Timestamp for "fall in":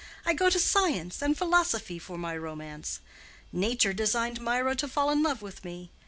4.87-5.21